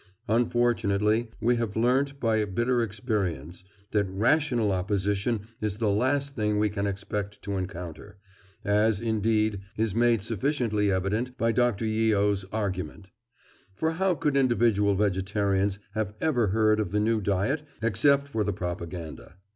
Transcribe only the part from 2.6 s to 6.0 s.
experience that rational opposition is the